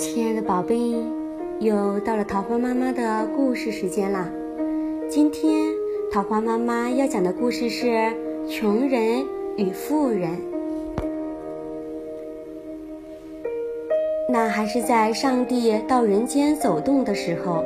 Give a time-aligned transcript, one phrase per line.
[0.00, 0.94] 亲爱的宝贝，
[1.58, 4.26] 又到了桃花妈妈的故事时间啦！
[5.10, 5.74] 今天
[6.10, 7.86] 桃花妈妈要讲的故事是
[8.48, 9.22] 《穷人
[9.58, 10.30] 与富人》。
[14.30, 17.62] 那还是在上帝到人间走动的时候，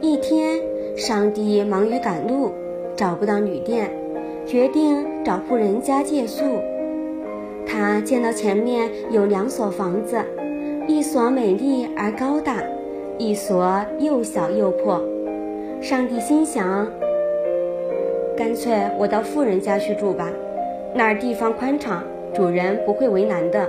[0.00, 0.60] 一天，
[0.96, 2.50] 上帝忙于赶路，
[2.96, 3.88] 找不到旅店，
[4.44, 6.42] 决定找富人家借宿。
[7.64, 10.20] 他见到前面有两所房子。
[10.90, 12.56] 一所美丽而高大，
[13.16, 15.00] 一所又小又破。
[15.80, 16.84] 上帝心想：
[18.36, 20.28] 干脆我到富人家去住吧，
[20.92, 22.02] 那儿地方宽敞，
[22.34, 23.68] 主人不会为难的。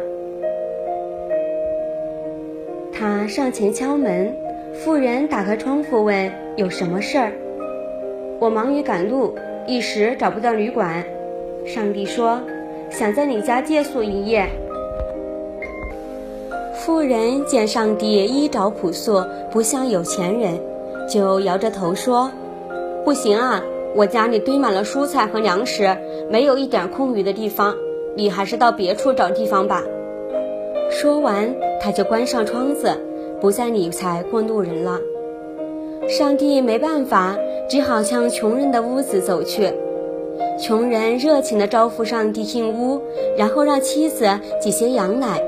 [2.92, 4.36] 他上前敲门，
[4.74, 7.32] 富人打开窗户问：“有什么事儿？”
[8.42, 9.36] 我忙于赶路，
[9.68, 11.04] 一时找不到旅馆。
[11.68, 12.42] 上帝说
[12.90, 14.48] ：“想在你家借宿一夜。”
[16.84, 20.60] 富人见上帝衣着朴素，不像有钱人，
[21.08, 22.32] 就摇着头说
[23.06, 23.62] ：“不行啊，
[23.96, 25.96] 我家里堆满了蔬菜和粮食，
[26.32, 27.76] 没有一点空余的地方。
[28.16, 29.84] 你还是到别处找地方吧。”
[30.90, 32.98] 说完，他就关上窗子，
[33.40, 35.00] 不再理睬过路人了。
[36.08, 37.38] 上帝没办法，
[37.70, 39.72] 只好向穷人的屋子走去。
[40.60, 43.00] 穷人热情地招呼上帝进屋，
[43.38, 44.28] 然后让妻子
[44.60, 45.40] 挤些羊奶。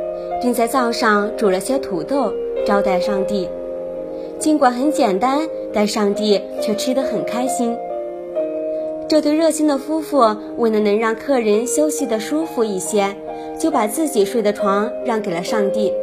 [0.43, 2.33] 并在灶上煮了些土豆
[2.67, 3.47] 招待上帝，
[4.37, 7.77] 尽管很简单，但上帝却吃得很开心。
[9.07, 13.15] 这对热心的夫妇为了能让客人休息得舒服一些，
[13.57, 15.93] 就把自己睡的床让给了上帝。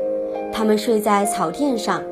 [0.50, 2.02] 他们睡在草垫上。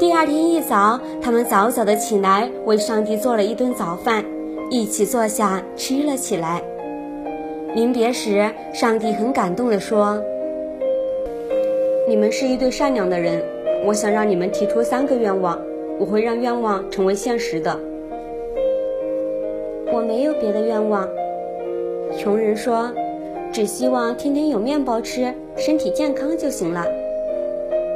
[0.00, 4.24] 第二天一早，他们早早的起来为上帝做了一顿早饭，
[4.68, 6.60] 一起坐下吃了起来。
[7.72, 10.20] 临别时，上帝很感动地说。
[12.08, 13.42] 你们是一对善良的人，
[13.84, 15.60] 我想让你们提出三个愿望，
[15.98, 17.76] 我会让愿望成为现实的。
[19.92, 21.08] 我没有别的愿望，
[22.16, 22.88] 穷人说，
[23.52, 26.86] 只希望天天有面包吃，身体健康就行了。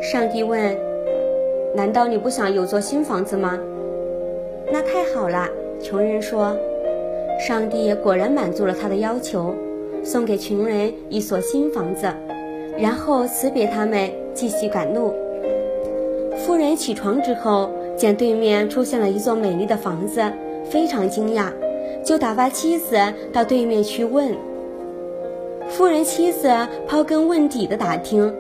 [0.03, 0.77] 上帝问，
[1.73, 3.61] 难道你不想有座新房子吗？
[4.73, 5.49] 那太好了，
[5.81, 6.57] 穷人说。
[7.39, 9.55] 上帝果然满足了他的要求，
[10.03, 12.09] 送给穷人一所新房子。
[12.79, 15.15] 然后辞别他们，继续赶路。
[16.37, 20.23] 夫人起床之后，见对面出现了一座美丽的房子，
[20.65, 21.53] 非常惊讶，
[22.03, 22.97] 就打发妻子
[23.33, 24.35] 到对面去问。
[25.69, 26.49] 夫人妻子
[26.89, 28.33] 刨根问底的打听，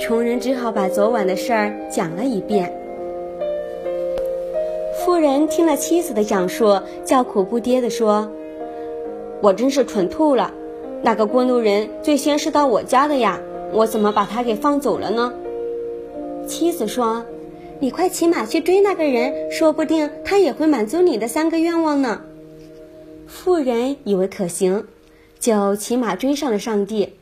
[0.00, 2.72] 穷人只好把昨晚的事儿讲了一遍。
[5.04, 8.30] 夫人听了妻子的讲述，叫苦不迭地说
[9.42, 10.52] ：“我真是蠢透了，
[11.02, 13.40] 那个过路人最先是到我家的呀。”
[13.72, 15.32] 我怎么把他给放走了呢？
[16.46, 17.24] 妻子说
[17.78, 22.22] ：“你快骑马去追那个人，说不定他也会满足你的三个愿望呢。”
[23.28, 24.86] 妇人以为可行，
[25.38, 27.14] 就骑马追上了上帝。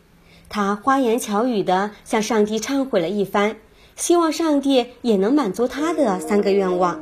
[0.48, 3.56] 他花言巧语地向上帝忏悔了一番，
[3.96, 7.00] 希望上帝也能满足他的三个愿望。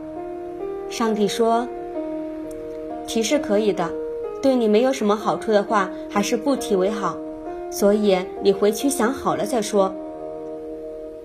[0.88, 1.68] 上帝说
[3.06, 3.92] ：“提是可以的，
[4.40, 7.18] 对你没有什么好处的话，还是不提为好。”
[7.74, 9.92] 所以你回去想好了再说。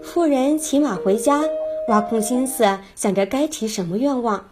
[0.01, 1.43] 妇人骑马回家，
[1.89, 4.49] 挖空心思想着该提什么愿望。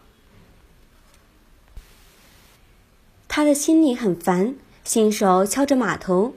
[3.28, 4.54] 他的心里很烦，
[4.84, 6.34] 新手敲着马头，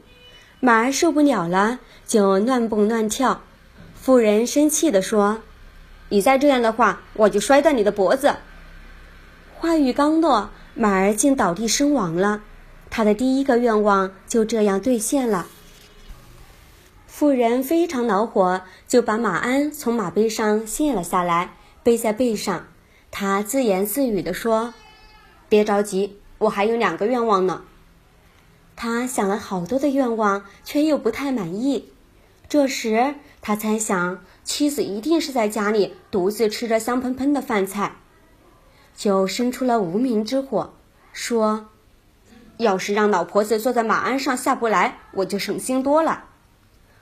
[0.60, 3.42] 马儿受不了了，就乱蹦乱跳。
[3.94, 5.42] 妇人生气地说
[6.08, 8.36] ：“你再这样的话，我就摔断你的脖子。”
[9.60, 12.42] 话语刚落，马儿竟倒地身亡了。
[13.00, 15.46] 他的第一个愿望就这样兑现了。
[17.06, 22.66] 妇人非常恼火，就把马鞍从马背上卸了下来，背在背上。
[23.10, 24.74] 他自言自语地说
[25.48, 27.62] ：“别着急，我还有两个愿望呢。”
[28.76, 31.90] 他想了好多的愿望，却又不太满意。
[32.50, 37.96] 这时，他猜想妻子一定是在家里独自吃着香喷喷的饭菜，
[38.94, 40.74] 就生出了无名之火，
[41.14, 41.69] 说。
[42.60, 46.24] 要是让老婆子坐在马鞍上下不来，我就省心多了。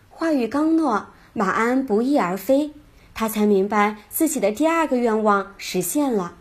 [0.08, 2.72] 话语刚落，马鞍不翼而飞，
[3.12, 6.34] 他才明白自己的第二个愿望实现了。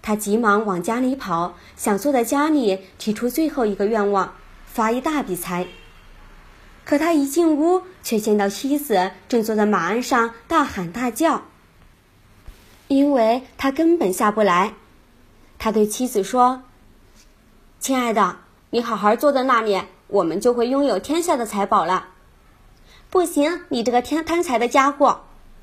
[0.00, 4.34] 他急忙往家里跑，想坐在家里提出最后一个愿望，
[4.66, 5.66] 发一大笔财。
[6.84, 11.42] 可他一进屋，却见到妻子正坐在马鞍上大喊大叫，
[12.86, 14.72] 因为他根本下不来。
[15.58, 16.62] 他对妻子说。
[17.80, 18.36] 亲爱的，
[18.70, 22.08] 你好好坐在那里，我们就会拥有天下的财宝了。
[23.08, 25.20] 不行，你这个天贪财的家伙！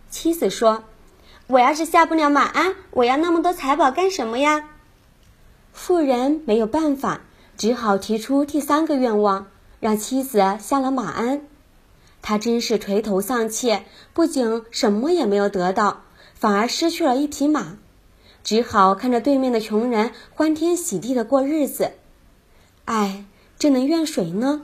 [0.10, 0.86] 妻子说
[1.48, 4.70] ：“我要是下不了马鞍，我要那么多财宝干什么呀？”
[5.74, 7.22] 妇人没有办法，
[7.58, 9.48] 只好提出第三个愿望，
[9.82, 11.42] 让妻子下了马鞍。
[12.22, 13.82] 他真是垂头丧气，
[14.14, 16.02] 不仅什么也没有得到，
[16.34, 17.78] 反而失去了一匹马，
[18.44, 21.92] 只好看着对面的穷人欢天喜地的过日子。
[22.86, 23.26] 哎，
[23.58, 24.64] 这能怨谁呢？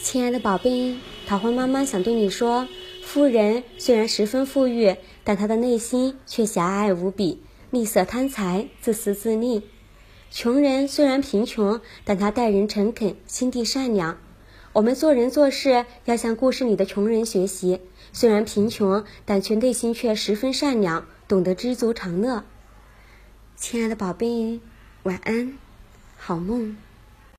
[0.00, 0.96] 亲爱的宝贝，
[1.26, 2.68] 桃花妈妈想对你说：
[3.02, 7.42] 夫人虽然十分富裕，但她的内心却狭隘无比，
[7.72, 9.62] 吝啬贪财，自私自利。
[10.30, 14.18] 穷人虽然贫穷，但他待人诚恳，心地善良。
[14.74, 17.80] 我们做人做事要向故事里的穷人学习，
[18.12, 22.44] 虽然贫穷，但却内心却十分善良，懂得知足常乐。
[23.56, 24.60] 亲爱的宝贝，
[25.06, 25.52] 晚安，
[26.18, 26.76] 好梦。